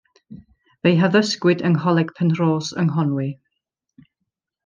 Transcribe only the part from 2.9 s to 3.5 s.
Nghonwy.